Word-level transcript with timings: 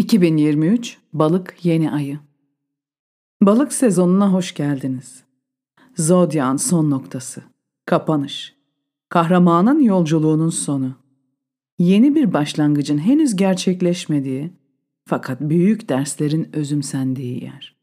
2023 0.00 0.98
Balık 1.12 1.64
Yeni 1.64 1.90
Ayı 1.90 2.18
Balık 3.42 3.72
sezonuna 3.72 4.32
hoş 4.32 4.54
geldiniz. 4.54 5.24
Zodya'nın 5.96 6.56
son 6.56 6.90
noktası. 6.90 7.42
Kapanış. 7.86 8.56
Kahramanın 9.08 9.80
yolculuğunun 9.80 10.50
sonu. 10.50 10.94
Yeni 11.78 12.14
bir 12.14 12.32
başlangıcın 12.32 12.98
henüz 12.98 13.36
gerçekleşmediği 13.36 14.52
fakat 15.04 15.40
büyük 15.40 15.88
derslerin 15.88 16.50
özümsendiği 16.52 17.44
yer. 17.44 17.76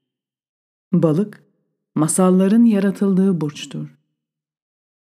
Balık, 0.94 1.44
masalların 1.96 2.64
yaratıldığı 2.64 3.42
burçtur. 3.42 3.98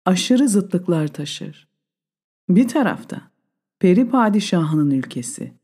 Aşırı 0.05 0.49
zıtlıklar 0.49 1.09
taşır. 1.09 1.69
Bir 2.49 2.69
tarafta 2.69 3.23
peri 3.81 4.09
padişahının 4.09 4.91
ülkesi, 4.91 5.62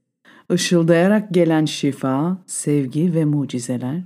ışıldayarak 0.52 1.34
gelen 1.34 1.64
şifa, 1.64 2.42
sevgi 2.46 3.14
ve 3.14 3.24
mucizeler. 3.24 4.02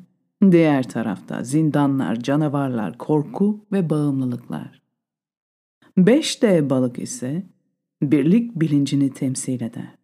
Diğer 0.51 0.89
tarafta 0.89 1.45
zindanlar, 1.45 2.21
canavarlar, 2.21 2.99
korku 2.99 3.67
ve 3.73 3.91
bağımlılıklar. 3.91 4.83
5D 5.99 6.71
balık 6.71 6.99
ise 6.99 7.47
birlik 8.03 8.61
bilincini 8.61 9.13
temsil 9.13 9.61
eder. 9.61 9.95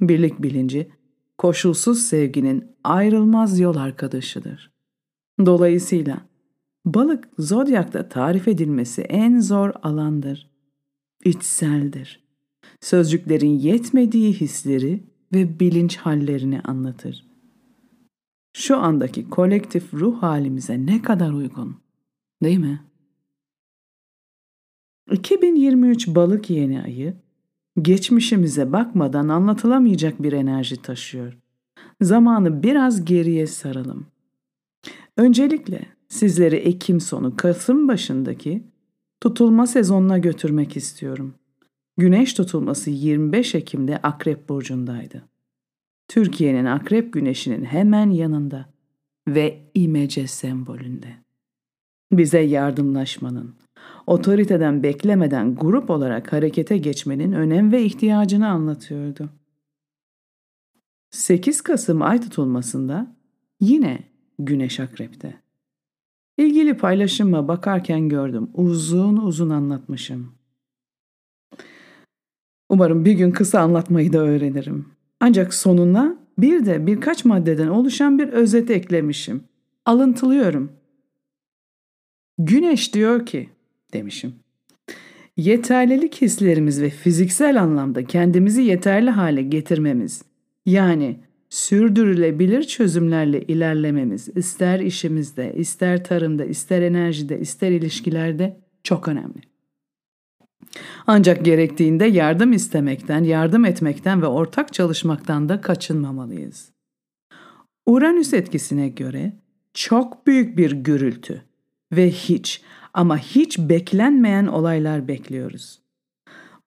Birlik 0.00 0.42
bilinci 0.42 0.90
koşulsuz 1.38 2.02
sevginin 2.02 2.64
ayrılmaz 2.84 3.60
yol 3.60 3.76
arkadaşıdır. 3.76 4.72
Dolayısıyla 5.46 6.26
balık 6.84 7.28
zodyakta 7.38 8.08
tarif 8.08 8.48
edilmesi 8.48 9.02
en 9.02 9.40
zor 9.40 9.70
alandır. 9.82 10.50
İçseldir. 11.24 12.24
Sözcüklerin 12.80 13.58
yetmediği 13.58 14.32
hisleri 14.32 15.09
ve 15.32 15.60
bilinç 15.60 15.96
hallerini 15.96 16.60
anlatır. 16.60 17.26
Şu 18.52 18.76
andaki 18.76 19.30
kolektif 19.30 19.94
ruh 19.94 20.22
halimize 20.22 20.86
ne 20.86 21.02
kadar 21.02 21.32
uygun, 21.32 21.76
değil 22.42 22.58
mi? 22.58 22.80
2023 25.10 26.08
balık 26.08 26.50
yeni 26.50 26.82
ayı, 26.82 27.14
geçmişimize 27.82 28.72
bakmadan 28.72 29.28
anlatılamayacak 29.28 30.22
bir 30.22 30.32
enerji 30.32 30.82
taşıyor. 30.82 31.38
Zamanı 32.00 32.62
biraz 32.62 33.04
geriye 33.04 33.46
saralım. 33.46 34.06
Öncelikle 35.16 35.86
sizleri 36.08 36.56
Ekim 36.56 37.00
sonu 37.00 37.36
Kasım 37.36 37.88
başındaki 37.88 38.62
tutulma 39.20 39.66
sezonuna 39.66 40.18
götürmek 40.18 40.76
istiyorum. 40.76 41.34
Güneş 42.00 42.34
tutulması 42.34 42.90
25 42.90 43.54
Ekim'de 43.54 43.96
Akrep 43.96 44.48
Burcu'ndaydı. 44.48 45.22
Türkiye'nin 46.08 46.64
Akrep 46.64 47.12
Güneşi'nin 47.12 47.64
hemen 47.64 48.10
yanında 48.10 48.66
ve 49.28 49.70
imece 49.74 50.26
sembolünde. 50.26 51.08
Bize 52.12 52.38
yardımlaşmanın, 52.38 53.54
otoriteden 54.06 54.82
beklemeden 54.82 55.54
grup 55.54 55.90
olarak 55.90 56.32
harekete 56.32 56.78
geçmenin 56.78 57.32
önem 57.32 57.72
ve 57.72 57.84
ihtiyacını 57.84 58.48
anlatıyordu. 58.48 59.30
8 61.10 61.60
Kasım 61.60 62.02
ay 62.02 62.20
tutulmasında 62.20 63.16
yine 63.60 63.98
Güneş 64.38 64.80
Akrep'te. 64.80 65.40
İlgili 66.38 66.76
paylaşıma 66.76 67.48
bakarken 67.48 68.08
gördüm. 68.08 68.50
Uzun 68.54 69.16
uzun 69.16 69.50
anlatmışım. 69.50 70.39
Umarım 72.70 73.04
bir 73.04 73.12
gün 73.12 73.30
kısa 73.30 73.60
anlatmayı 73.60 74.12
da 74.12 74.18
öğrenirim. 74.18 74.86
Ancak 75.20 75.54
sonuna 75.54 76.16
bir 76.38 76.66
de 76.66 76.86
birkaç 76.86 77.24
maddeden 77.24 77.68
oluşan 77.68 78.18
bir 78.18 78.28
özet 78.28 78.70
eklemişim. 78.70 79.44
Alıntılıyorum. 79.86 80.72
Güneş 82.38 82.94
diyor 82.94 83.26
ki, 83.26 83.48
demişim. 83.92 84.34
Yeterlilik 85.36 86.22
hislerimiz 86.22 86.82
ve 86.82 86.90
fiziksel 86.90 87.62
anlamda 87.62 88.04
kendimizi 88.04 88.62
yeterli 88.62 89.10
hale 89.10 89.42
getirmemiz, 89.42 90.22
yani 90.66 91.20
sürdürülebilir 91.48 92.62
çözümlerle 92.62 93.42
ilerlememiz, 93.42 94.28
ister 94.36 94.80
işimizde, 94.80 95.54
ister 95.56 96.04
tarımda, 96.04 96.44
ister 96.44 96.82
enerjide, 96.82 97.40
ister 97.40 97.70
ilişkilerde 97.70 98.60
çok 98.84 99.08
önemli. 99.08 99.49
Ancak 101.06 101.44
gerektiğinde 101.44 102.04
yardım 102.04 102.52
istemekten, 102.52 103.24
yardım 103.24 103.64
etmekten 103.64 104.22
ve 104.22 104.26
ortak 104.26 104.72
çalışmaktan 104.72 105.48
da 105.48 105.60
kaçınmamalıyız. 105.60 106.72
Uranüs 107.86 108.34
etkisine 108.34 108.88
göre 108.88 109.32
çok 109.74 110.26
büyük 110.26 110.58
bir 110.58 110.72
gürültü 110.72 111.42
ve 111.92 112.10
hiç 112.10 112.62
ama 112.94 113.18
hiç 113.18 113.58
beklenmeyen 113.58 114.46
olaylar 114.46 115.08
bekliyoruz. 115.08 115.80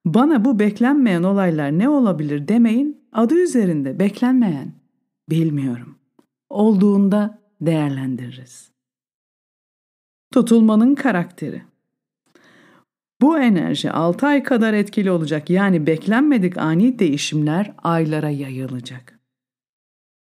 Bana 0.04 0.44
bu 0.44 0.58
beklenmeyen 0.58 1.22
olaylar 1.22 1.78
ne 1.78 1.88
olabilir 1.88 2.48
demeyin, 2.48 3.08
adı 3.12 3.34
üzerinde 3.34 3.98
beklenmeyen. 3.98 4.72
Bilmiyorum. 5.30 5.98
Olduğunda 6.50 7.38
değerlendiririz. 7.60 8.70
Tutulmanın 10.32 10.94
karakteri 10.94 11.62
bu 13.20 13.38
enerji 13.38 13.90
6 13.90 14.26
ay 14.26 14.42
kadar 14.42 14.74
etkili 14.74 15.10
olacak. 15.10 15.50
Yani 15.50 15.86
beklenmedik 15.86 16.58
ani 16.58 16.98
değişimler 16.98 17.72
aylara 17.82 18.30
yayılacak. 18.30 19.18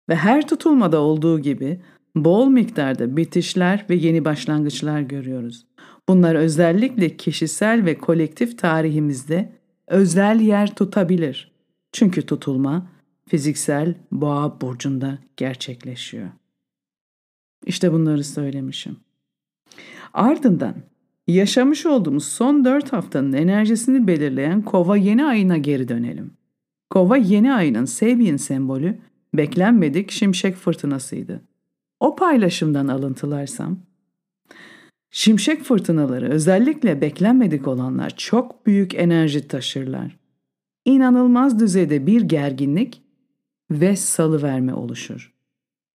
Ve 0.09 0.17
her 0.17 0.49
tutulmada 0.49 1.01
olduğu 1.01 1.41
gibi 1.41 1.81
bol 2.17 2.47
miktarda 2.49 3.17
bitişler 3.17 3.87
ve 3.91 3.95
yeni 3.95 4.25
başlangıçlar 4.25 5.01
görüyoruz. 5.01 5.67
Bunlar 6.09 6.35
özellikle 6.35 7.17
kişisel 7.17 7.85
ve 7.85 7.99
kolektif 7.99 8.59
tarihimizde 8.59 9.53
özel 9.87 10.41
yer 10.41 10.75
tutabilir. 10.75 11.53
Çünkü 11.93 12.23
tutulma 12.23 12.87
fiziksel 13.29 13.95
boğa 14.13 14.61
burcunda 14.61 15.19
gerçekleşiyor. 15.37 16.29
İşte 17.67 17.93
bunları 17.93 18.25
söylemişim. 18.25 18.97
Ardından 20.13 20.75
Yaşamış 21.27 21.87
olduğumuz 21.87 22.25
son 22.25 22.65
4 22.65 22.93
haftanın 22.93 23.33
enerjisini 23.33 24.07
belirleyen 24.07 24.63
kova 24.63 24.97
yeni 24.97 25.25
ayına 25.25 25.57
geri 25.57 25.89
dönelim. 25.89 26.33
Kova 26.91 27.17
yeni 27.17 27.53
ayının 27.53 27.85
Sabian 27.85 28.37
sembolü 28.37 28.99
beklenmedik 29.35 30.11
şimşek 30.11 30.57
fırtınasıydı. 30.57 31.41
O 32.01 32.17
paylaşımdan 32.17 32.89
alıntılarsam, 32.89 33.79
şimşek 35.11 35.63
fırtınaları 35.63 36.31
özellikle 36.31 37.01
beklenmedik 37.01 37.69
olanlar 37.69 38.11
çok 38.17 38.67
büyük 38.67 38.95
enerji 38.95 39.49
taşırlar. 39.49 40.17
İnanılmaz 40.85 41.61
düzeyde 41.61 42.07
bir 42.07 42.23
gerginlik 42.23 43.03
ve 43.71 43.97
salıverme 43.97 44.75
oluşur. 44.75 45.35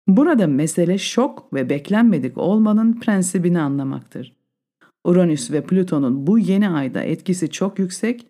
Burada 0.09 0.47
mesele 0.47 0.99
şok 0.99 1.53
ve 1.53 1.71
beklenmedik 1.71 2.39
olmanın 2.39 3.01
prensibini 3.01 3.61
anlamaktır. 3.61 4.36
Uranüs 5.07 5.51
ve 5.51 5.61
Plüton'un 5.61 6.27
bu 6.27 6.39
yeni 6.39 6.69
ayda 6.69 7.03
etkisi 7.03 7.51
çok 7.51 7.79
yüksek 7.79 8.27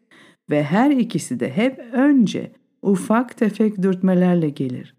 ve 0.51 0.63
her 0.63 0.91
ikisi 0.91 1.41
de 1.41 1.51
hep 1.51 1.79
önce 1.93 2.53
ufak 2.83 3.37
tefek 3.37 3.83
dürtmelerle 3.83 4.49
gelir. 4.49 4.95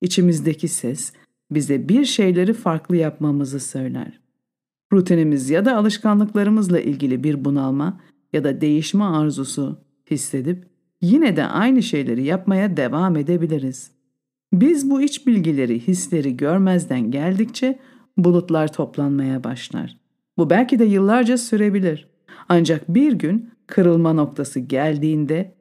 İçimizdeki 0.00 0.68
ses 0.68 1.12
bize 1.50 1.88
bir 1.88 2.04
şeyleri 2.04 2.52
farklı 2.52 2.96
yapmamızı 2.96 3.60
söyler. 3.60 4.20
Rutinimiz 4.92 5.50
ya 5.50 5.64
da 5.64 5.76
alışkanlıklarımızla 5.76 6.80
ilgili 6.80 7.24
bir 7.24 7.44
bunalma 7.44 8.00
ya 8.32 8.44
da 8.44 8.60
değişme 8.60 9.04
arzusu 9.04 9.78
hissedip 10.10 10.66
yine 11.02 11.36
de 11.36 11.44
aynı 11.44 11.82
şeyleri 11.82 12.24
yapmaya 12.24 12.76
devam 12.76 13.16
edebiliriz. 13.16 13.90
Biz 14.52 14.90
bu 14.90 15.02
iç 15.02 15.26
bilgileri, 15.26 15.80
hisleri 15.80 16.36
görmezden 16.36 17.10
geldikçe 17.10 17.78
bulutlar 18.16 18.72
toplanmaya 18.72 19.44
başlar. 19.44 20.03
Bu 20.38 20.50
belki 20.50 20.78
de 20.78 20.84
yıllarca 20.84 21.38
sürebilir. 21.38 22.08
Ancak 22.48 22.88
bir 22.88 23.12
gün 23.12 23.50
kırılma 23.66 24.12
noktası 24.12 24.60
geldiğinde 24.60 25.54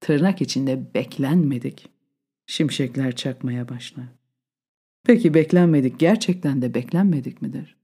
tırnak 0.00 0.42
içinde 0.42 0.94
beklenmedik 0.94 1.88
şimşekler 2.46 3.16
çakmaya 3.16 3.68
başlar. 3.68 4.06
Peki 5.06 5.34
beklenmedik 5.34 5.98
gerçekten 5.98 6.62
de 6.62 6.74
beklenmedik 6.74 7.42
midir? 7.42 7.76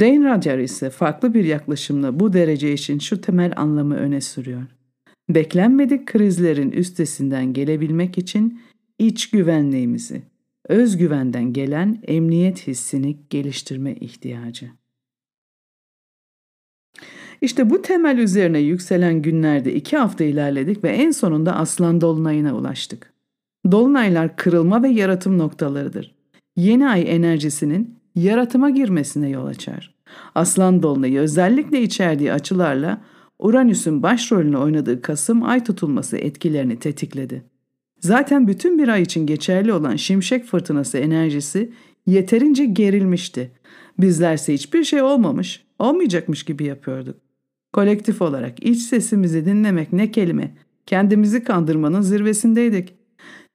Dane 0.00 0.24
Radjar 0.24 0.58
ise 0.58 0.90
farklı 0.90 1.34
bir 1.34 1.44
yaklaşımla 1.44 2.20
bu 2.20 2.32
derece 2.32 2.72
için 2.72 2.98
şu 2.98 3.20
temel 3.20 3.52
anlamı 3.56 3.96
öne 3.96 4.20
sürüyor. 4.20 4.62
Beklenmedik 5.28 6.06
krizlerin 6.06 6.70
üstesinden 6.70 7.52
gelebilmek 7.52 8.18
için 8.18 8.60
iç 8.98 9.30
güvenliğimizi, 9.30 10.22
özgüvenden 10.68 11.52
gelen 11.52 12.02
emniyet 12.06 12.66
hissini 12.66 13.16
geliştirme 13.30 13.94
ihtiyacı. 13.94 14.70
İşte 17.40 17.70
bu 17.70 17.82
temel 17.82 18.18
üzerine 18.18 18.58
yükselen 18.58 19.22
günlerde 19.22 19.74
iki 19.74 19.96
hafta 19.96 20.24
ilerledik 20.24 20.84
ve 20.84 20.88
en 20.88 21.10
sonunda 21.10 21.56
Aslan 21.56 22.00
Dolunay'ına 22.00 22.56
ulaştık. 22.56 23.12
Dolunaylar 23.70 24.36
kırılma 24.36 24.82
ve 24.82 24.88
yaratım 24.88 25.38
noktalarıdır. 25.38 26.14
Yeni 26.56 26.88
ay 26.88 27.14
enerjisinin 27.14 27.98
yaratıma 28.14 28.70
girmesine 28.70 29.28
yol 29.28 29.46
açar. 29.46 29.94
Aslan 30.34 30.82
Dolunay'ı 30.82 31.20
özellikle 31.20 31.82
içerdiği 31.82 32.32
açılarla 32.32 33.02
Uranüs'ün 33.38 34.02
başrolünü 34.02 34.56
oynadığı 34.56 35.02
Kasım 35.02 35.42
ay 35.42 35.64
tutulması 35.64 36.16
etkilerini 36.16 36.78
tetikledi. 36.78 37.44
Zaten 38.06 38.48
bütün 38.48 38.78
bir 38.78 38.88
ay 38.88 39.02
için 39.02 39.26
geçerli 39.26 39.72
olan 39.72 39.96
şimşek 39.96 40.44
fırtınası 40.44 40.98
enerjisi 40.98 41.72
yeterince 42.06 42.64
gerilmişti. 42.64 43.50
Bizlerse 43.98 44.54
hiçbir 44.54 44.84
şey 44.84 45.02
olmamış, 45.02 45.64
olmayacakmış 45.78 46.42
gibi 46.42 46.64
yapıyorduk. 46.64 47.16
Kolektif 47.72 48.22
olarak 48.22 48.62
iç 48.64 48.78
sesimizi 48.78 49.46
dinlemek 49.46 49.92
ne 49.92 50.10
kelime, 50.10 50.54
kendimizi 50.86 51.44
kandırmanın 51.44 52.00
zirvesindeydik. 52.00 52.94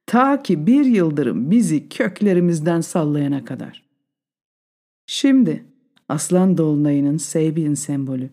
Ta 0.06 0.44
ki 0.44 0.68
bir 0.68 0.86
yıldırım 0.86 1.52
bizi 1.52 1.90
köklerimizden 1.90 2.82
sallayana 2.82 3.46
kadar. 3.46 3.84
Şimdi 5.06 5.66
Aslan 6.10 6.58
Dolunay'ının 6.58 7.18
Seybin 7.18 7.74
sembolü. 7.74 8.30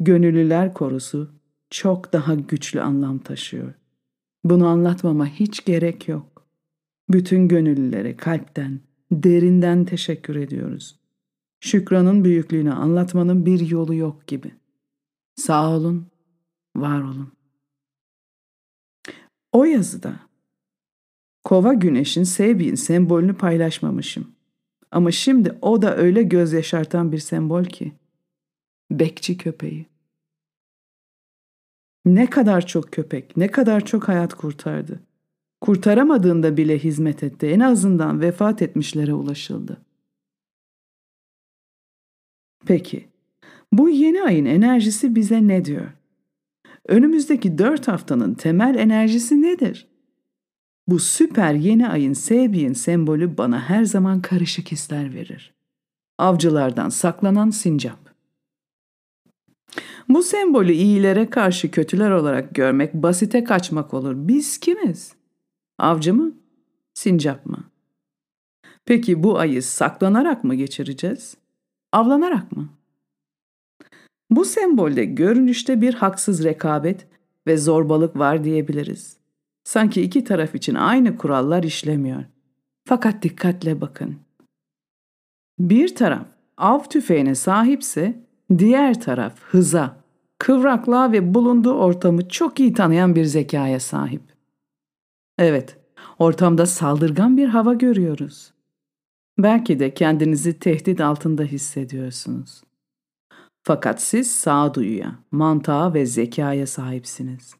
Gönüllüler 0.00 0.74
korusu 0.74 1.30
çok 1.70 2.12
daha 2.12 2.34
güçlü 2.34 2.80
anlam 2.80 3.18
taşıyor. 3.18 3.77
Bunu 4.44 4.66
anlatmama 4.66 5.26
hiç 5.26 5.64
gerek 5.64 6.08
yok. 6.08 6.46
Bütün 7.10 7.48
gönüllülere 7.48 8.16
kalpten, 8.16 8.80
derinden 9.12 9.84
teşekkür 9.84 10.36
ediyoruz. 10.36 10.98
Şükranın 11.60 12.24
büyüklüğünü 12.24 12.72
anlatmanın 12.72 13.46
bir 13.46 13.68
yolu 13.68 13.94
yok 13.94 14.26
gibi. 14.26 14.54
Sağ 15.36 15.70
olun, 15.70 16.06
var 16.76 17.00
olun. 17.00 17.32
O 19.52 19.64
yazıda 19.64 20.20
kova 21.44 21.74
güneşin 21.74 22.22
Sebi'nin 22.22 22.74
sembolünü 22.74 23.34
paylaşmamışım. 23.34 24.26
Ama 24.90 25.10
şimdi 25.10 25.58
o 25.62 25.82
da 25.82 25.96
öyle 25.96 26.22
göz 26.22 26.52
yaşartan 26.52 27.12
bir 27.12 27.18
sembol 27.18 27.64
ki. 27.64 27.92
Bekçi 28.90 29.36
köpeği. 29.36 29.86
Ne 32.14 32.30
kadar 32.30 32.66
çok 32.66 32.92
köpek, 32.92 33.36
ne 33.36 33.48
kadar 33.48 33.84
çok 33.84 34.08
hayat 34.08 34.34
kurtardı. 34.34 35.00
Kurtaramadığında 35.60 36.56
bile 36.56 36.78
hizmet 36.78 37.22
etti. 37.22 37.46
En 37.46 37.60
azından 37.60 38.20
vefat 38.20 38.62
etmişlere 38.62 39.14
ulaşıldı. 39.14 39.76
Peki, 42.66 43.08
bu 43.72 43.90
yeni 43.90 44.22
ayın 44.22 44.44
enerjisi 44.44 45.14
bize 45.14 45.48
ne 45.48 45.64
diyor? 45.64 45.92
Önümüzdeki 46.88 47.58
dört 47.58 47.88
haftanın 47.88 48.34
temel 48.34 48.74
enerjisi 48.74 49.42
nedir? 49.42 49.88
Bu 50.86 50.98
süper 50.98 51.54
yeni 51.54 51.88
ayın 51.88 52.12
Sebi'nin 52.12 52.72
sembolü 52.72 53.38
bana 53.38 53.60
her 53.60 53.84
zaman 53.84 54.22
karışık 54.22 54.72
hisler 54.72 55.14
verir. 55.14 55.54
Avcılardan 56.18 56.88
saklanan 56.88 57.50
sincap. 57.50 58.07
Bu 60.08 60.22
sembolü 60.22 60.72
iyilere 60.72 61.30
karşı 61.30 61.70
kötüler 61.70 62.10
olarak 62.10 62.54
görmek 62.54 62.94
basite 62.94 63.44
kaçmak 63.44 63.94
olur. 63.94 64.14
Biz 64.16 64.58
kimiz? 64.58 65.12
Avcı 65.78 66.14
mı? 66.14 66.32
Sincap 66.94 67.46
mı? 67.46 67.64
Peki 68.84 69.22
bu 69.22 69.38
ayı 69.38 69.62
saklanarak 69.62 70.44
mı 70.44 70.54
geçireceğiz? 70.54 71.36
Avlanarak 71.92 72.52
mı? 72.52 72.68
Bu 74.30 74.44
sembolde 74.44 75.04
görünüşte 75.04 75.80
bir 75.80 75.94
haksız 75.94 76.44
rekabet 76.44 77.06
ve 77.46 77.56
zorbalık 77.56 78.18
var 78.18 78.44
diyebiliriz. 78.44 79.16
Sanki 79.64 80.02
iki 80.02 80.24
taraf 80.24 80.54
için 80.54 80.74
aynı 80.74 81.16
kurallar 81.16 81.62
işlemiyor. 81.62 82.24
Fakat 82.84 83.22
dikkatle 83.22 83.80
bakın. 83.80 84.16
Bir 85.58 85.94
taraf 85.94 86.26
av 86.56 86.80
tüfeğine 86.84 87.34
sahipse 87.34 88.24
diğer 88.58 89.00
taraf 89.00 89.40
hıza, 89.40 89.97
kıvraklığa 90.38 91.12
ve 91.12 91.34
bulunduğu 91.34 91.74
ortamı 91.74 92.28
çok 92.28 92.60
iyi 92.60 92.72
tanıyan 92.72 93.14
bir 93.14 93.24
zekaya 93.24 93.80
sahip. 93.80 94.22
Evet, 95.38 95.76
ortamda 96.18 96.66
saldırgan 96.66 97.36
bir 97.36 97.48
hava 97.48 97.74
görüyoruz. 97.74 98.52
Belki 99.38 99.78
de 99.78 99.94
kendinizi 99.94 100.58
tehdit 100.58 101.00
altında 101.00 101.42
hissediyorsunuz. 101.42 102.62
Fakat 103.62 104.02
siz 104.02 104.30
sağduyuya, 104.30 105.18
mantığa 105.30 105.94
ve 105.94 106.06
zekaya 106.06 106.66
sahipsiniz. 106.66 107.54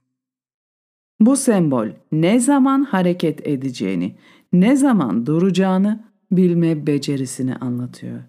Bu 1.21 1.37
sembol 1.37 1.89
ne 2.13 2.41
zaman 2.41 2.85
hareket 2.85 3.47
edeceğini, 3.47 4.17
ne 4.53 4.77
zaman 4.77 5.27
duracağını 5.27 6.05
bilme 6.33 6.87
becerisini 6.87 7.57
anlatıyor. 7.57 8.21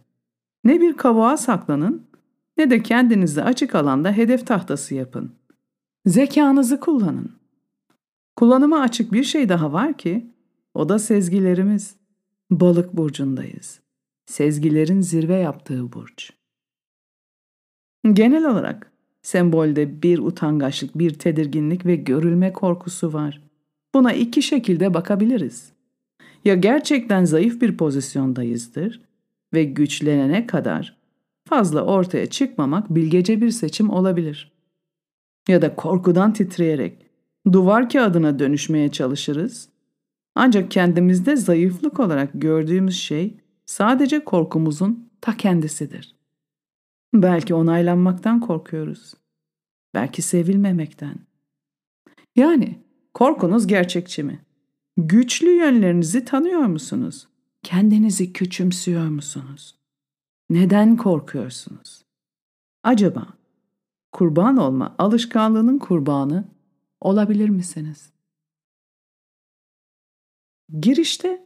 Ne 0.63 0.81
bir 0.81 0.97
kavuğa 0.97 1.37
saklanın 1.37 2.08
ne 2.59 2.69
de 2.69 2.83
kendinizi 2.83 3.43
açık 3.43 3.75
alanda 3.75 4.11
hedef 4.11 4.47
tahtası 4.47 4.95
yapın. 4.95 5.35
Zekanızı 6.05 6.79
kullanın. 6.79 7.31
Kullanıma 8.35 8.79
açık 8.79 9.13
bir 9.13 9.23
şey 9.23 9.49
daha 9.49 9.73
var 9.73 9.97
ki 9.97 10.31
o 10.73 10.89
da 10.89 10.99
sezgilerimiz. 10.99 11.95
Balık 12.51 12.93
burcundayız. 12.93 13.79
Sezgilerin 14.25 15.01
zirve 15.01 15.35
yaptığı 15.35 15.93
burç. 15.93 16.31
Genel 18.13 18.51
olarak 18.51 18.91
sembolde 19.21 20.01
bir 20.01 20.19
utangaçlık, 20.19 20.97
bir 20.97 21.13
tedirginlik 21.13 21.85
ve 21.85 21.95
görülme 21.95 22.53
korkusu 22.53 23.13
var. 23.13 23.41
Buna 23.93 24.13
iki 24.13 24.41
şekilde 24.41 24.93
bakabiliriz. 24.93 25.71
Ya 26.45 26.55
gerçekten 26.55 27.25
zayıf 27.25 27.61
bir 27.61 27.77
pozisyondayızdır 27.77 29.01
ve 29.53 29.63
güçlenene 29.63 30.47
kadar 30.47 30.98
fazla 31.49 31.81
ortaya 31.81 32.25
çıkmamak 32.25 32.95
bilgece 32.95 33.41
bir 33.41 33.49
seçim 33.51 33.89
olabilir. 33.89 34.51
Ya 35.47 35.61
da 35.61 35.75
korkudan 35.75 36.33
titreyerek 36.33 37.05
duvar 37.51 37.89
kağıdına 37.89 38.39
dönüşmeye 38.39 38.91
çalışırız. 38.91 39.69
Ancak 40.35 40.71
kendimizde 40.71 41.35
zayıflık 41.35 41.99
olarak 41.99 42.29
gördüğümüz 42.33 42.99
şey 42.99 43.37
sadece 43.65 44.23
korkumuzun 44.23 45.09
ta 45.21 45.37
kendisidir. 45.37 46.15
Belki 47.13 47.53
onaylanmaktan 47.53 48.39
korkuyoruz. 48.39 49.13
Belki 49.93 50.21
sevilmemekten. 50.21 51.15
Yani 52.35 52.79
korkunuz 53.13 53.67
gerçekçi 53.67 54.23
mi? 54.23 54.39
Güçlü 54.97 55.49
yönlerinizi 55.49 56.25
tanıyor 56.25 56.61
musunuz? 56.61 57.27
Kendinizi 57.63 58.33
küçümsüyor 58.33 59.07
musunuz? 59.07 59.78
Neden 60.49 60.97
korkuyorsunuz? 60.97 62.05
Acaba 62.83 63.27
kurban 64.11 64.57
olma 64.57 64.95
alışkanlığının 64.97 65.77
kurbanı 65.77 66.43
olabilir 67.01 67.49
misiniz? 67.49 68.09
Girişte 70.79 71.45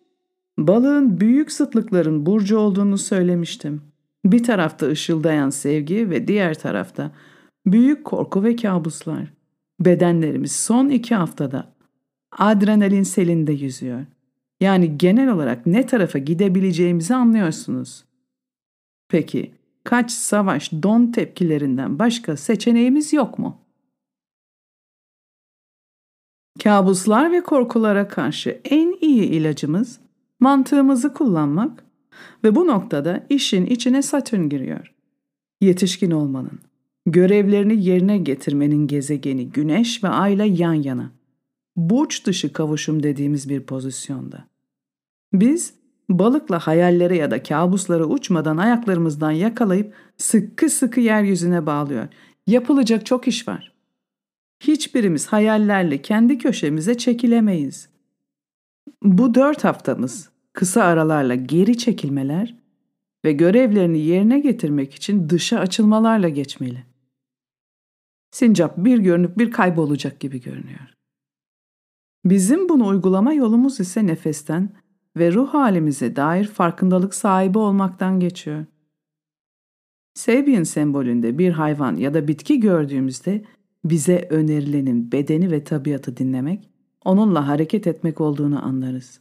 balığın 0.57 1.19
büyük 1.19 1.51
sıtlıkların 1.51 2.25
burcu 2.25 2.57
olduğunu 2.57 2.97
söylemiştim. 2.97 3.81
Bir 4.25 4.43
tarafta 4.43 4.87
ışıldayan 4.87 5.49
sevgi 5.49 6.09
ve 6.09 6.27
diğer 6.27 6.59
tarafta 6.59 7.11
büyük 7.65 8.05
korku 8.05 8.43
ve 8.43 8.55
kabuslar. 8.55 9.33
Bedenlerimiz 9.79 10.51
son 10.51 10.89
iki 10.89 11.15
haftada 11.15 11.73
adrenalin 12.31 13.03
selinde 13.03 13.53
yüzüyor. 13.53 14.05
Yani 14.59 14.97
genel 14.97 15.31
olarak 15.31 15.65
ne 15.65 15.85
tarafa 15.85 16.19
gidebileceğimizi 16.19 17.15
anlıyorsunuz. 17.15 18.05
Peki 19.13 19.51
kaç 19.83 20.11
savaş 20.11 20.71
don 20.71 21.11
tepkilerinden 21.11 21.99
başka 21.99 22.37
seçeneğimiz 22.37 23.13
yok 23.13 23.39
mu? 23.39 23.61
Kabuslar 26.63 27.31
ve 27.31 27.43
korkulara 27.43 28.07
karşı 28.07 28.61
en 28.63 28.97
iyi 29.01 29.23
ilacımız 29.23 29.99
mantığımızı 30.39 31.13
kullanmak 31.13 31.85
ve 32.43 32.55
bu 32.55 32.67
noktada 32.67 33.25
işin 33.29 33.65
içine 33.65 34.01
Satürn 34.01 34.49
giriyor. 34.49 34.93
Yetişkin 35.61 36.11
olmanın, 36.11 36.59
görevlerini 37.05 37.85
yerine 37.85 38.17
getirmenin 38.17 38.87
gezegeni 38.87 39.49
Güneş 39.49 40.03
ve 40.03 40.07
Ay'la 40.07 40.45
yan 40.45 40.73
yana. 40.73 41.11
Burç 41.75 42.25
dışı 42.25 42.53
kavuşum 42.53 43.03
dediğimiz 43.03 43.49
bir 43.49 43.61
pozisyonda. 43.61 44.47
Biz 45.33 45.82
balıkla 46.09 46.59
hayallere 46.59 47.17
ya 47.17 47.31
da 47.31 47.43
kabuslara 47.43 48.05
uçmadan 48.05 48.57
ayaklarımızdan 48.57 49.31
yakalayıp 49.31 49.93
sıkı 50.17 50.69
sıkı 50.69 50.99
yeryüzüne 50.99 51.65
bağlıyor. 51.65 52.07
Yapılacak 52.47 53.05
çok 53.05 53.27
iş 53.27 53.47
var. 53.47 53.73
Hiçbirimiz 54.59 55.27
hayallerle 55.27 56.01
kendi 56.01 56.37
köşemize 56.37 56.97
çekilemeyiz. 56.97 57.89
Bu 59.03 59.35
dört 59.35 59.63
haftamız 59.63 60.29
kısa 60.53 60.83
aralarla 60.83 61.35
geri 61.35 61.77
çekilmeler 61.77 62.55
ve 63.25 63.31
görevlerini 63.31 63.99
yerine 63.99 64.39
getirmek 64.39 64.95
için 64.95 65.29
dışa 65.29 65.59
açılmalarla 65.59 66.29
geçmeli. 66.29 66.83
Sincap 68.31 68.77
bir 68.77 68.97
görünüp 68.97 69.37
bir 69.37 69.51
kaybolacak 69.51 70.19
gibi 70.19 70.41
görünüyor. 70.41 70.93
Bizim 72.25 72.69
bunu 72.69 72.87
uygulama 72.87 73.33
yolumuz 73.33 73.79
ise 73.79 74.07
nefesten 74.07 74.69
ve 75.17 75.33
ruh 75.33 75.53
halimize 75.53 76.15
dair 76.15 76.45
farkındalık 76.45 77.15
sahibi 77.15 77.57
olmaktan 77.57 78.19
geçiyor. 78.19 78.65
Sabian 80.13 80.63
sembolünde 80.63 81.37
bir 81.37 81.51
hayvan 81.51 81.95
ya 81.95 82.13
da 82.13 82.27
bitki 82.27 82.59
gördüğümüzde 82.59 83.43
bize 83.85 84.27
önerilenin 84.29 85.11
bedeni 85.11 85.51
ve 85.51 85.63
tabiatı 85.63 86.17
dinlemek, 86.17 86.69
onunla 87.05 87.47
hareket 87.47 87.87
etmek 87.87 88.21
olduğunu 88.21 88.65
anlarız. 88.65 89.19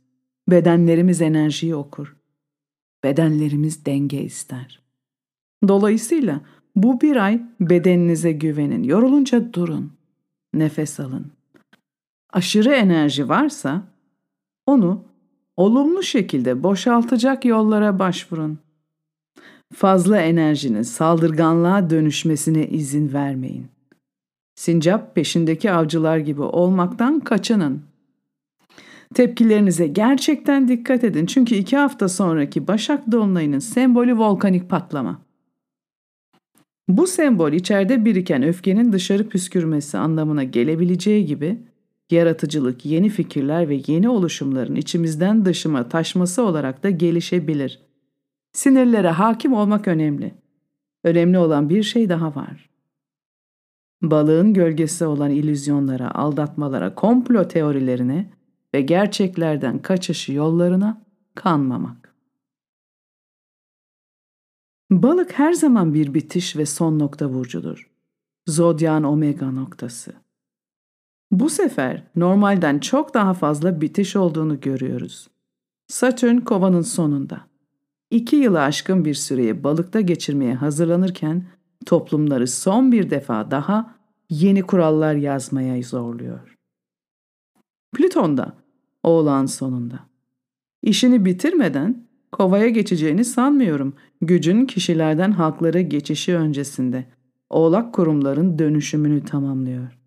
Bedenlerimiz 0.50 1.20
enerjiyi 1.20 1.75
okur. 1.75 2.16
Bedenlerimiz 3.04 3.87
denge 3.87 4.22
ister. 4.22 4.82
Dolayısıyla 5.68 6.40
bu 6.76 7.00
bir 7.00 7.16
ay 7.16 7.42
bedeninize 7.61 8.32
güvenin. 8.32 8.82
Yorulunca 8.82 9.52
durun. 9.52 9.92
Nefes 10.54 11.00
alın. 11.00 11.32
Aşırı 12.32 12.72
enerji 12.72 13.28
varsa 13.28 13.82
onu 14.66 15.04
olumlu 15.56 16.02
şekilde 16.02 16.62
boşaltacak 16.62 17.44
yollara 17.44 17.99
başvurun. 17.99 18.59
Fazla 19.75 20.21
enerjinin 20.21 20.82
saldırganlığa 20.82 21.90
dönüşmesine 21.90 22.68
izin 22.68 23.12
vermeyin. 23.12 23.66
Sincap 24.54 25.14
peşindeki 25.14 25.73
avcılar 25.73 26.18
gibi 26.18 26.42
olmaktan 26.42 27.21
kaçının. 27.21 27.82
Tepkilerinize 29.14 29.87
gerçekten 29.87 30.68
dikkat 30.68 31.04
edin 31.04 31.26
çünkü 31.26 31.54
iki 31.54 31.76
hafta 31.76 32.09
sonraki 32.09 32.66
Başak 32.66 33.12
Dolunay'ının 33.12 33.59
sembolü 33.59 34.18
volkanik 34.18 34.71
patlama. 34.71 35.23
Bu 36.88 37.06
sembol 37.06 37.52
içeride 37.52 38.04
biriken 38.04 38.42
öfkenin 38.42 38.92
dışarı 38.92 39.28
püskürmesi 39.28 39.99
anlamına 39.99 40.44
gelebileceği 40.44 41.26
gibi 41.26 41.59
yaratıcılık, 42.12 42.85
yeni 42.87 43.09
fikirler 43.09 43.69
ve 43.69 43.83
yeni 43.87 44.09
oluşumların 44.09 44.75
içimizden 44.75 45.45
dışıma 45.45 45.88
taşması 45.88 46.42
olarak 46.42 46.83
da 46.83 46.90
gelişebilir. 46.90 47.81
Sinirlere 48.52 49.09
hakim 49.09 49.52
olmak 49.52 49.88
önemli. 49.88 50.35
Önemli 51.04 51.38
olan 51.38 51.69
bir 51.69 51.83
şey 51.83 52.09
daha 52.09 52.35
var. 52.35 52.71
Balığın 54.02 54.54
gölgesi 54.54 55.07
olan 55.07 55.31
illüzyonlara, 55.31 56.14
aldatmalara, 56.14 56.95
komplo 56.95 57.49
teorilerine 57.49 58.31
ve 58.75 58.81
gerçeklerden 58.81 59.78
kaçışı 59.78 60.33
yollarına 60.33 61.02
kanmamak. 61.35 62.14
Balık 64.90 65.38
her 65.38 65.52
zaman 65.52 65.95
bir 65.95 66.14
bitiş 66.14 66.57
ve 66.57 66.66
son 66.66 66.99
nokta 66.99 67.35
burcudur. 67.35 67.90
Zodyan 68.47 69.04
omega 69.04 69.50
noktası. 69.50 70.22
Bu 71.33 71.51
sefer 71.51 72.03
normalden 72.17 72.79
çok 72.79 73.15
daha 73.15 73.35
fazla 73.35 73.81
bitiş 73.81 74.17
olduğunu 74.17 74.61
görüyoruz. 74.61 75.29
Satürn 75.89 76.39
kovanın 76.39 76.83
sonunda. 76.83 77.41
İki 78.11 78.37
yılı 78.37 78.62
aşkın 78.62 79.05
bir 79.05 79.15
süreyi 79.15 79.65
balıkta 79.65 80.01
geçirmeye 80.01 80.55
hazırlanırken 80.55 81.45
toplumları 81.87 82.49
son 82.49 82.93
bir 82.93 83.11
defa 83.11 83.51
daha 83.51 83.95
yeni 84.31 84.62
kurallar 84.62 85.15
yazmaya 85.15 85.83
zorluyor. 85.83 86.57
Plüton 87.93 88.37
da 88.37 88.53
oğlan 89.03 89.47
sonunda. 89.47 90.01
İşini 90.83 91.25
bitirmeden 91.25 92.07
kovaya 92.33 92.69
geçeceğini 92.69 93.25
sanmıyorum. 93.25 93.95
Gücün 94.21 94.67
kişilerden 94.67 95.33
halklara 95.33 95.81
geçişi 95.81 96.37
öncesinde. 96.37 97.05
Oğlak 97.51 97.95
kurumların 97.95 98.59
dönüşümünü 98.59 99.25
tamamlıyor. 99.25 100.01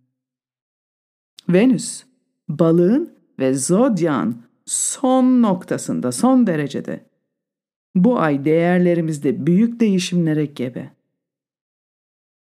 Venüs, 1.49 2.03
balığın 2.49 3.13
ve 3.39 3.53
zodyan 3.53 4.35
son 4.65 5.41
noktasında, 5.41 6.11
son 6.11 6.47
derecede. 6.47 7.05
Bu 7.95 8.19
ay 8.19 8.45
değerlerimizde 8.45 9.45
büyük 9.47 9.79
değişimlere 9.79 10.45
gebe. 10.45 10.91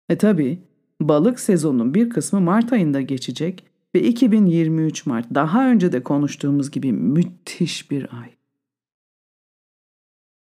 E 0.09 0.19
tabi 0.19 0.59
balık 1.01 1.41
sezonunun 1.41 1.95
bir 1.95 2.11
kısmı 2.11 2.41
Mart 2.41 2.73
ayında 2.73 3.01
geçecek 3.01 3.65
ve 3.95 4.03
2023 4.03 5.07
Mart 5.07 5.35
daha 5.35 5.71
önce 5.71 5.93
de 5.93 6.03
konuştuğumuz 6.03 6.71
gibi 6.71 6.93
müthiş 6.93 7.91
bir 7.91 8.21
ay. 8.21 8.31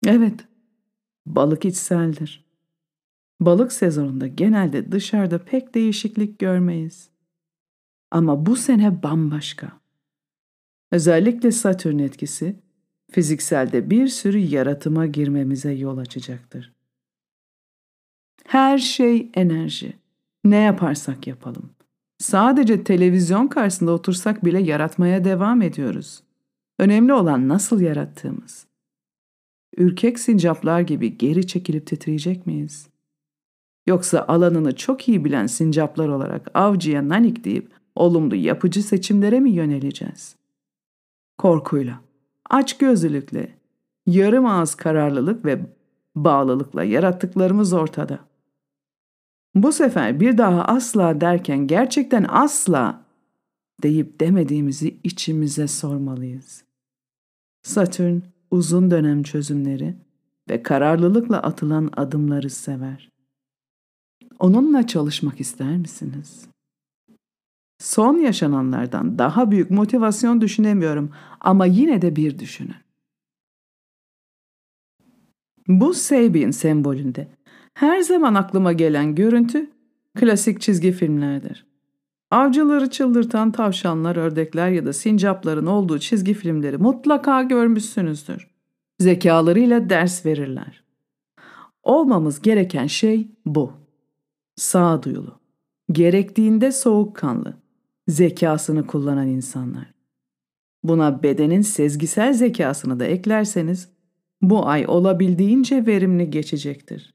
Evet, 0.06 0.44
balık 1.26 1.64
içseldir. 1.64 2.44
Balık 3.40 3.72
sezonunda 3.72 4.26
genelde 4.26 4.92
dışarıda 4.92 5.38
pek 5.38 5.74
değişiklik 5.74 6.38
görmeyiz. 6.38 7.09
Ama 8.10 8.46
bu 8.46 8.56
sene 8.56 9.02
bambaşka. 9.02 9.80
Özellikle 10.92 11.52
Satürn 11.52 11.98
etkisi 11.98 12.56
fizikselde 13.10 13.90
bir 13.90 14.08
sürü 14.08 14.38
yaratıma 14.38 15.06
girmemize 15.06 15.72
yol 15.72 15.98
açacaktır. 15.98 16.72
Her 18.46 18.78
şey 18.78 19.30
enerji. 19.34 19.96
Ne 20.44 20.56
yaparsak 20.56 21.26
yapalım. 21.26 21.70
Sadece 22.18 22.84
televizyon 22.84 23.48
karşısında 23.48 23.92
otursak 23.92 24.44
bile 24.44 24.62
yaratmaya 24.62 25.24
devam 25.24 25.62
ediyoruz. 25.62 26.22
Önemli 26.78 27.12
olan 27.12 27.48
nasıl 27.48 27.80
yarattığımız. 27.80 28.66
Ürkek 29.76 30.18
sincaplar 30.18 30.80
gibi 30.80 31.18
geri 31.18 31.46
çekilip 31.46 31.86
titreyecek 31.86 32.46
miyiz? 32.46 32.88
Yoksa 33.86 34.24
alanını 34.28 34.76
çok 34.76 35.08
iyi 35.08 35.24
bilen 35.24 35.46
sincaplar 35.46 36.08
olarak 36.08 36.50
avcıya 36.54 37.08
nanik 37.08 37.44
deyip 37.44 37.79
olumlu 37.94 38.36
yapıcı 38.36 38.82
seçimlere 38.82 39.40
mi 39.40 39.50
yöneleceğiz? 39.50 40.36
Korkuyla, 41.38 42.00
açgözlülükle, 42.50 43.54
yarım 44.06 44.46
ağız 44.46 44.74
kararlılık 44.74 45.44
ve 45.44 45.60
bağlılıkla 46.16 46.84
yarattıklarımız 46.84 47.72
ortada. 47.72 48.18
Bu 49.54 49.72
sefer 49.72 50.20
bir 50.20 50.38
daha 50.38 50.64
asla 50.64 51.20
derken 51.20 51.66
gerçekten 51.66 52.26
asla 52.28 53.04
deyip 53.82 54.20
demediğimizi 54.20 54.96
içimize 55.04 55.68
sormalıyız. 55.68 56.64
Satürn 57.62 58.18
uzun 58.50 58.90
dönem 58.90 59.22
çözümleri 59.22 59.96
ve 60.50 60.62
kararlılıkla 60.62 61.42
atılan 61.42 61.90
adımları 61.96 62.50
sever. 62.50 63.10
Onunla 64.38 64.86
çalışmak 64.86 65.40
ister 65.40 65.76
misiniz? 65.76 66.49
Son 67.80 68.18
yaşananlardan 68.18 69.18
daha 69.18 69.50
büyük 69.50 69.70
motivasyon 69.70 70.40
düşünemiyorum 70.40 71.10
ama 71.40 71.66
yine 71.66 72.02
de 72.02 72.16
bir 72.16 72.38
düşünün. 72.38 72.74
Bu 75.68 75.94
Sabin 75.94 76.50
sembolünde 76.50 77.28
her 77.74 78.00
zaman 78.00 78.34
aklıma 78.34 78.72
gelen 78.72 79.14
görüntü 79.14 79.70
klasik 80.14 80.60
çizgi 80.60 80.92
filmlerdir. 80.92 81.66
Avcıları 82.30 82.90
çıldırtan 82.90 83.52
tavşanlar, 83.52 84.16
ördekler 84.16 84.70
ya 84.70 84.86
da 84.86 84.92
sincapların 84.92 85.66
olduğu 85.66 85.98
çizgi 85.98 86.34
filmleri 86.34 86.78
mutlaka 86.78 87.42
görmüşsünüzdür. 87.42 88.50
Zekalarıyla 88.98 89.90
ders 89.90 90.26
verirler. 90.26 90.84
Olmamız 91.82 92.42
gereken 92.42 92.86
şey 92.86 93.28
bu. 93.46 93.72
Sağduyulu, 94.56 95.40
gerektiğinde 95.92 96.72
soğukkanlı, 96.72 97.59
zekasını 98.10 98.86
kullanan 98.86 99.28
insanlar. 99.28 99.94
Buna 100.84 101.22
bedenin 101.22 101.62
sezgisel 101.62 102.32
zekasını 102.32 103.00
da 103.00 103.04
eklerseniz 103.04 103.88
bu 104.42 104.66
ay 104.66 104.84
olabildiğince 104.88 105.86
verimli 105.86 106.30
geçecektir. 106.30 107.14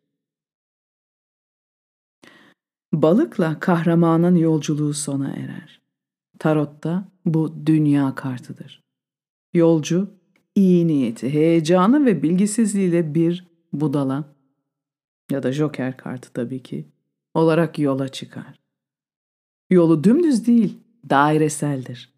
Balıkla 2.94 3.60
kahramanın 3.60 4.36
yolculuğu 4.36 4.94
sona 4.94 5.30
erer. 5.30 5.82
Tarotta 6.40 7.08
bu 7.26 7.66
dünya 7.66 8.16
kartıdır. 8.16 8.84
Yolcu 9.54 10.10
iyi 10.56 10.88
niyeti, 10.88 11.34
heyecanı 11.34 12.06
ve 12.06 12.24
bilgisizliğiyle 12.24 13.16
bir 13.16 13.48
budala 13.74 14.36
ya 15.32 15.44
da 15.44 15.52
joker 15.52 15.98
kartı 15.98 16.34
tabii 16.34 16.64
ki 16.64 16.86
olarak 17.34 17.80
yola 17.80 18.08
çıkar. 18.08 18.60
Yolu 19.70 20.04
dümdüz 20.04 20.48
değil, 20.48 20.80
daireseldir. 21.10 22.14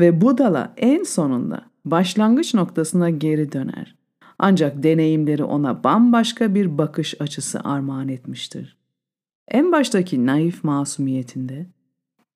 Ve 0.00 0.20
budala 0.20 0.74
en 0.76 1.02
sonunda 1.02 1.70
başlangıç 1.84 2.54
noktasına 2.54 3.10
geri 3.10 3.52
döner. 3.52 3.96
Ancak 4.38 4.82
deneyimleri 4.82 5.44
ona 5.44 5.84
bambaşka 5.84 6.54
bir 6.54 6.78
bakış 6.78 7.20
açısı 7.20 7.60
armağan 7.60 8.08
etmiştir. 8.08 8.76
En 9.48 9.72
baştaki 9.72 10.26
naif 10.26 10.64
masumiyetinde 10.64 11.66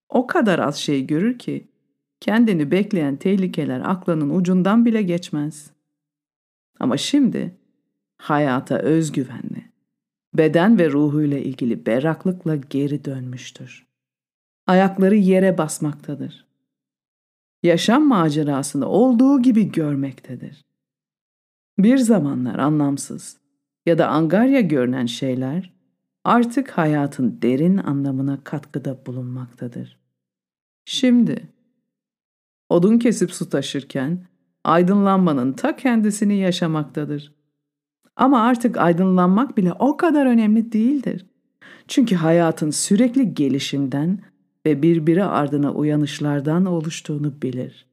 o 0.09 0.27
kadar 0.27 0.59
az 0.59 0.77
şey 0.77 1.07
görür 1.07 1.39
ki 1.39 1.69
kendini 2.21 2.71
bekleyen 2.71 3.17
tehlikeler 3.17 3.81
aklının 3.85 4.31
ucundan 4.31 4.85
bile 4.85 5.03
geçmez. 5.03 5.71
Ama 6.81 6.97
şimdi 6.97 7.57
hayata 8.17 8.79
özgüvenli, 8.79 9.65
beden 10.35 10.79
ve 10.79 10.91
ruhuyla 10.91 11.39
ilgili 11.39 11.87
berraklıkla 11.87 12.57
geri 12.57 13.05
dönmüştür. 13.05 13.87
Ayakları 14.67 15.15
yere 15.15 15.59
basmaktadır. 15.59 16.47
Yaşam 17.63 18.09
macerasını 18.09 18.87
olduğu 18.87 19.43
gibi 19.43 19.73
görmektedir. 19.73 20.65
Bir 21.79 21.99
zamanlar 21.99 22.59
anlamsız 22.59 23.37
ya 23.87 23.99
da 23.99 24.09
angarya 24.09 24.61
görünen 24.61 25.07
şeyler 25.07 25.73
artık 26.25 26.71
hayatın 26.71 27.39
derin 27.43 27.77
anlamına 27.77 28.45
katkıda 28.45 29.07
bulunmaktadır. 29.07 29.99
Şimdi 30.85 31.49
odun 32.69 32.99
kesip 32.99 33.33
su 33.33 33.49
taşırken 33.49 34.27
aydınlanmanın 34.65 35.53
ta 35.53 35.77
kendisini 35.77 36.37
yaşamaktadır. 36.37 37.35
Ama 38.17 38.43
artık 38.43 38.77
aydınlanmak 38.77 39.57
bile 39.57 39.73
o 39.73 39.97
kadar 39.97 40.27
önemli 40.27 40.73
değildir. 40.73 41.27
Çünkü 41.89 42.15
hayatın 42.15 42.71
sürekli 42.71 43.35
gelişimden 43.35 44.19
ve 44.67 44.83
birbiri 44.83 45.25
ardına 45.25 45.75
uyanışlardan 45.75 46.65
oluştuğunu 46.65 47.43
bilir. 47.43 47.87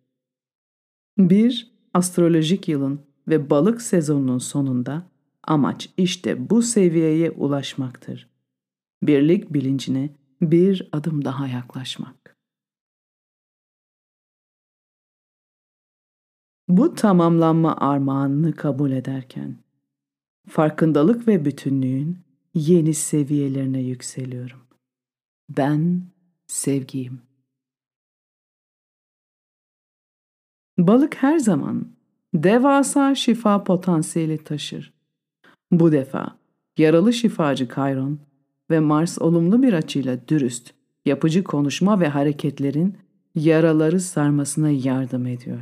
Bir 1.18 1.72
astrolojik 1.94 2.68
yılın 2.68 3.02
ve 3.28 3.50
balık 3.50 3.82
sezonunun 3.82 4.38
sonunda 4.38 5.08
amaç 5.44 5.90
işte 5.98 6.50
bu 6.50 6.62
seviyeye 6.62 7.32
ulaşmaktır. 7.32 8.30
Birlik 9.04 9.54
bilincine 9.54 10.10
bir 10.42 10.90
adım 10.92 11.26
daha 11.26 11.48
yaklaşmak. 11.48 12.38
Bu 16.70 16.96
tamamlanma 16.96 17.78
armağanını 17.78 18.56
kabul 18.56 18.92
ederken 18.92 19.58
farkındalık 20.48 21.28
ve 21.28 21.46
bütünlüğün 21.46 22.20
yeni 22.54 22.94
seviyelerine 22.94 23.82
yükseliyorum. 23.82 24.62
Ben 25.50 26.04
sevgiyim. 26.52 27.22
Balık 30.78 31.16
her 31.16 31.40
zaman 31.40 31.88
devasa 32.34 33.16
şifa 33.16 33.64
potansiyeli 33.64 34.38
taşır. 34.38 34.94
Bu 35.72 35.92
defa 35.92 36.38
yaralı 36.78 37.14
şifacı 37.14 37.68
Kayron 37.68 38.20
ve 38.72 38.80
Mars 38.80 39.22
olumlu 39.22 39.64
bir 39.64 39.74
açıyla 39.74 40.28
dürüst, 40.28 40.74
yapıcı 41.06 41.44
konuşma 41.44 42.00
ve 42.00 42.08
hareketlerin 42.08 42.98
yaraları 43.36 44.00
sarmasına 44.00 44.70
yardım 44.70 45.28
ediyor. 45.28 45.62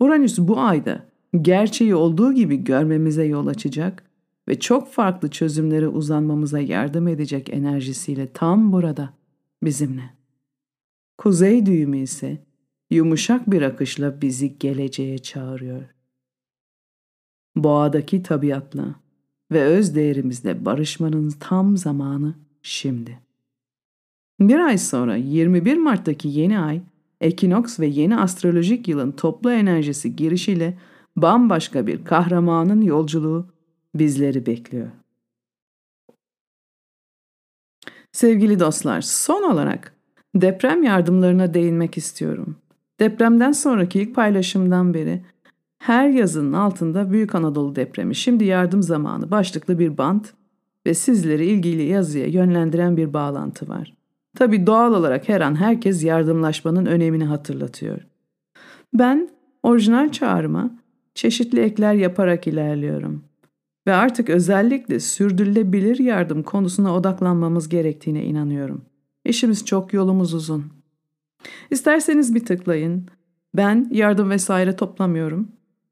Uranüs 0.00 0.38
bu 0.38 0.60
ayda 0.60 1.04
gerçeği 1.42 1.94
olduğu 1.94 2.32
gibi 2.32 2.64
görmemize 2.64 3.24
yol 3.24 3.46
açacak 3.46 4.04
ve 4.48 4.60
çok 4.60 4.92
farklı 4.92 5.30
çözümlere 5.30 5.88
uzanmamıza 5.88 6.58
yardım 6.58 7.08
edecek 7.08 7.48
enerjisiyle 7.50 8.32
tam 8.32 8.72
burada 8.72 9.17
bizimle. 9.62 10.10
Kuzey 11.18 11.66
düğümü 11.66 11.98
ise 11.98 12.38
yumuşak 12.90 13.50
bir 13.50 13.62
akışla 13.62 14.20
bizi 14.20 14.58
geleceğe 14.58 15.18
çağırıyor. 15.18 15.82
Boğadaki 17.56 18.22
tabiatla 18.22 18.94
ve 19.52 19.62
öz 19.64 19.94
değerimizle 19.94 20.64
barışmanın 20.64 21.30
tam 21.40 21.76
zamanı 21.76 22.34
şimdi. 22.62 23.18
Bir 24.40 24.58
ay 24.58 24.78
sonra 24.78 25.16
21 25.16 25.76
Mart'taki 25.76 26.28
yeni 26.28 26.58
ay, 26.58 26.80
ekinoks 27.20 27.80
ve 27.80 27.86
yeni 27.86 28.16
astrolojik 28.16 28.88
yılın 28.88 29.12
toplu 29.12 29.52
enerjisi 29.52 30.16
girişiyle 30.16 30.78
bambaşka 31.16 31.86
bir 31.86 32.04
kahramanın 32.04 32.80
yolculuğu 32.80 33.46
bizleri 33.94 34.46
bekliyor. 34.46 34.88
Sevgili 38.12 38.60
dostlar, 38.60 39.00
son 39.00 39.42
olarak 39.42 39.92
deprem 40.34 40.82
yardımlarına 40.82 41.54
değinmek 41.54 41.96
istiyorum. 41.96 42.56
Depremden 43.00 43.52
sonraki 43.52 44.00
ilk 44.00 44.14
paylaşımdan 44.14 44.94
beri 44.94 45.22
her 45.78 46.08
yazının 46.08 46.52
altında 46.52 47.12
Büyük 47.12 47.34
Anadolu 47.34 47.76
depremi, 47.76 48.14
şimdi 48.14 48.44
yardım 48.44 48.82
zamanı 48.82 49.30
başlıklı 49.30 49.78
bir 49.78 49.98
bant 49.98 50.32
ve 50.86 50.94
sizleri 50.94 51.46
ilgili 51.46 51.82
yazıya 51.82 52.26
yönlendiren 52.26 52.96
bir 52.96 53.12
bağlantı 53.12 53.68
var. 53.68 53.94
Tabi 54.36 54.66
doğal 54.66 54.94
olarak 54.94 55.28
her 55.28 55.40
an 55.40 55.54
herkes 55.54 56.04
yardımlaşmanın 56.04 56.86
önemini 56.86 57.24
hatırlatıyor. 57.24 58.06
Ben 58.94 59.28
orijinal 59.62 60.12
çağrıma 60.12 60.70
çeşitli 61.14 61.60
ekler 61.60 61.94
yaparak 61.94 62.46
ilerliyorum. 62.46 63.24
Ve 63.88 63.94
artık 63.94 64.30
özellikle 64.30 65.00
sürdürülebilir 65.00 65.98
yardım 65.98 66.42
konusuna 66.42 66.94
odaklanmamız 66.94 67.68
gerektiğine 67.68 68.24
inanıyorum. 68.24 68.82
İşimiz 69.24 69.64
çok 69.64 69.92
yolumuz 69.92 70.34
uzun. 70.34 70.64
İsterseniz 71.70 72.34
bir 72.34 72.44
tıklayın. 72.44 73.06
Ben 73.54 73.88
yardım 73.92 74.30
vesaire 74.30 74.76
toplamıyorum. 74.76 75.48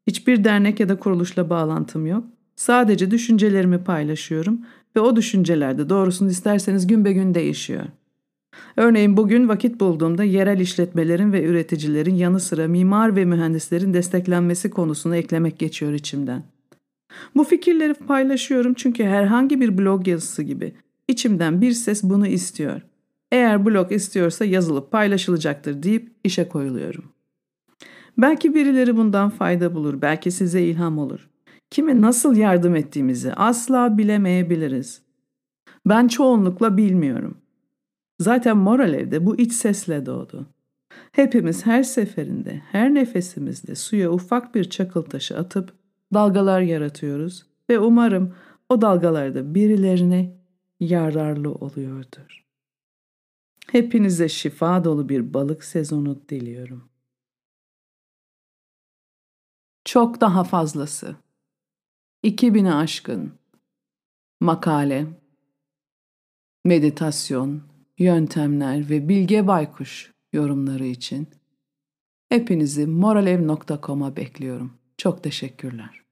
Hiçbir 0.07 0.45
dernek 0.45 0.81
ya 0.81 0.89
da 0.89 0.99
kuruluşla 0.99 1.51
bağlantım 1.51 2.07
yok. 2.07 2.25
Sadece 2.57 3.11
düşüncelerimi 3.11 3.85
paylaşıyorum 3.85 4.61
ve 4.97 5.01
o 5.01 5.17
düşüncelerde 5.17 5.89
doğrusunu 5.89 6.31
isterseniz 6.31 6.87
gün 6.87 7.05
be 7.05 7.13
gün 7.13 7.35
değişiyor. 7.35 7.85
Örneğin 8.77 9.17
bugün 9.17 9.49
vakit 9.49 9.81
bulduğumda 9.81 10.25
yerel 10.25 10.61
işletmelerin 10.61 11.33
ve 11.33 11.45
üreticilerin 11.45 12.15
yanı 12.15 12.41
sıra 12.41 12.69
mimar 12.69 13.17
ve 13.17 13.25
mühendislerin 13.25 13.95
desteklenmesi 13.95 14.71
konusunu 14.71 15.17
eklemek 15.17 15.59
geçiyor 15.59 15.93
içimden. 15.93 16.56
Bu 17.37 17.45
fikirleri 17.45 17.95
paylaşıyorum 17.95 18.75
çünkü 18.75 19.05
herhangi 19.05 19.61
bir 19.61 19.79
blog 19.79 20.09
yazısı 20.09 20.43
gibi 20.43 20.75
içimden 21.09 21.61
bir 21.61 21.73
ses 21.73 22.03
bunu 22.03 22.27
istiyor. 22.27 22.83
Eğer 23.33 23.67
blog 23.67 23.93
istiyorsa 23.93 24.45
yazılıp 24.45 24.93
paylaşılacaktır 24.93 25.83
deyip 25.83 26.13
işe 26.25 26.49
koyuluyorum. 26.49 27.05
Belki 28.19 28.55
birileri 28.55 28.97
bundan 28.97 29.31
fayda 29.31 29.75
bulur, 29.75 30.03
belki 30.03 30.31
size 30.31 30.63
ilham 30.63 30.99
olur. 30.99 31.29
Kime 31.71 32.01
nasıl 32.01 32.37
yardım 32.37 32.77
ettiğimizi 32.77 33.33
asla 33.33 33.99
bilemeyebiliriz. 33.99 35.03
Ben 35.87 36.09
çoğunlukla 36.09 36.77
bilmiyorum. 36.77 37.39
Zaten 38.21 38.57
moral 38.57 38.95
evde 38.95 39.27
bu 39.27 39.39
iç 39.39 39.53
sesle 39.53 40.07
doğdu. 40.07 40.47
Hepimiz 41.13 41.67
her 41.67 41.83
seferinde, 41.83 42.63
her 42.73 42.95
nefesimizde 42.95 43.75
suya 43.75 44.11
ufak 44.11 44.55
bir 44.55 44.65
çakıl 44.65 45.03
taşı 45.03 45.39
atıp 45.39 45.73
dalgalar 46.15 46.61
yaratıyoruz 46.61 47.47
ve 47.71 47.79
umarım 47.79 48.35
o 48.69 48.81
dalgalarda 48.81 49.55
birilerine 49.55 50.37
yararlı 50.81 51.53
oluyordur. 51.53 52.47
Hepinize 53.73 54.29
şifa 54.29 54.85
dolu 54.85 55.09
bir 55.09 55.35
balık 55.35 55.65
sezonu 55.65 56.29
diliyorum. 56.29 56.89
Çok 59.85 60.21
daha 60.21 60.45
fazlası. 60.45 61.17
2000'e 62.25 62.73
aşkın 62.73 63.33
makale, 64.41 65.07
meditasyon, 66.65 67.63
yöntemler 67.99 68.91
ve 68.91 69.09
Bilge 69.09 69.47
Baykuş 69.47 70.13
yorumları 70.33 70.87
için 70.87 71.29
hepinizi 72.29 72.87
moralev.com'a 72.87 74.17
bekliyorum. 74.17 74.73
Çok 74.99 75.23
teşekkürler. 75.23 76.06